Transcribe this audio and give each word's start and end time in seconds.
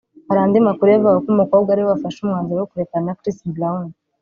Hari 0.27 0.39
andi 0.43 0.65
makuru 0.67 0.87
yavugaga 0.89 1.21
ko 1.23 1.29
umukobwa 1.35 1.69
ari 1.71 1.81
we 1.83 1.89
wafashe 1.91 2.17
umwanzuro 2.21 2.59
wo 2.59 2.69
kurekana 2.71 3.05
na 3.07 3.17
Chris 3.19 3.37
Brown 3.55 3.87